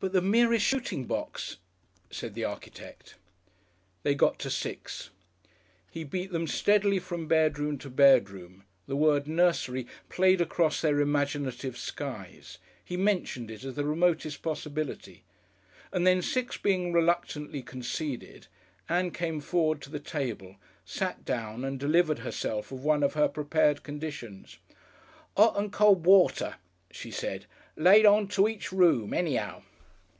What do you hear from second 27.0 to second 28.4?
said, "laid on